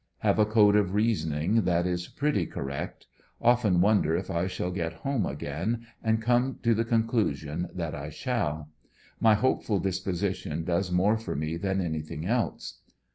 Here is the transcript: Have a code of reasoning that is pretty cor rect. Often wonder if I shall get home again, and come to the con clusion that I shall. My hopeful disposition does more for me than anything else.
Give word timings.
Have 0.21 0.39
a 0.39 0.47
code 0.47 0.75
of 0.75 0.95
reasoning 0.95 1.61
that 1.65 1.85
is 1.85 2.07
pretty 2.07 2.47
cor 2.47 2.63
rect. 2.63 3.05
Often 3.39 3.81
wonder 3.81 4.15
if 4.15 4.31
I 4.31 4.47
shall 4.47 4.71
get 4.71 4.93
home 5.05 5.27
again, 5.27 5.85
and 6.03 6.19
come 6.19 6.57
to 6.63 6.73
the 6.73 6.83
con 6.83 7.03
clusion 7.07 7.69
that 7.75 7.93
I 7.93 8.09
shall. 8.09 8.69
My 9.19 9.35
hopeful 9.35 9.77
disposition 9.79 10.63
does 10.63 10.91
more 10.91 11.17
for 11.17 11.35
me 11.35 11.55
than 11.55 11.81
anything 11.81 12.25
else. 12.25 12.79